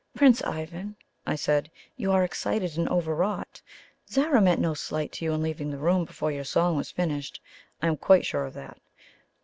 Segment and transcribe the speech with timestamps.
[0.15, 0.95] "Prince Ivan,"
[1.27, 3.61] I said, "you are excited and overwrought.
[4.09, 7.39] Zara meant no slight to you in leaving the room before your song was finished.
[7.83, 8.79] I am quite sure of that.